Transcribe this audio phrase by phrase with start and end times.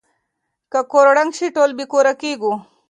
[0.71, 2.53] که کور ړنګ شي ټول بې کوره کيږو.